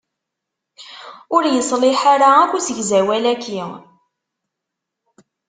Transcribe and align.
Ur 1.35 1.43
yeṣliḥ 1.53 2.01
ara 2.13 2.29
akk 2.41 2.51
usegzawal-aki. 2.57 3.59